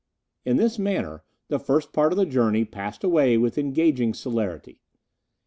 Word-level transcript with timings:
"In 0.45 0.57
this 0.57 0.79
manner 0.79 1.21
the 1.47 1.59
first 1.59 1.93
part 1.93 2.11
of 2.11 2.17
the 2.17 2.25
journey 2.25 2.65
passed 2.65 3.03
away 3.03 3.37
with 3.37 3.59
engaging 3.59 4.15
celerity. 4.15 4.79